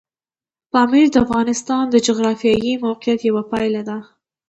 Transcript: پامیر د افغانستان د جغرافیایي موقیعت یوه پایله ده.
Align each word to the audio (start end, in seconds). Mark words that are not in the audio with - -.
پامیر 0.71 1.07
د 1.11 1.15
افغانستان 1.25 1.83
د 1.89 1.95
جغرافیایي 2.07 2.73
موقیعت 2.87 3.19
یوه 3.29 3.43
پایله 3.51 3.81
ده. 3.89 3.97